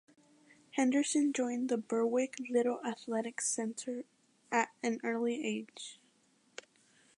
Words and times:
Henderson 0.71 1.31
joined 1.31 1.69
the 1.69 1.77
Berwick 1.77 2.37
Little 2.49 2.81
Athletics 2.83 3.47
Centre 3.47 4.03
at 4.51 4.71
an 4.81 4.99
early 5.03 5.45
age. 5.45 5.99